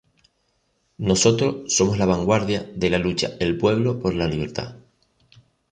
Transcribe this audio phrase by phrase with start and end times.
[0.97, 4.77] Nosotros somos la vanguardia de la lucha el pueblo por la libertad.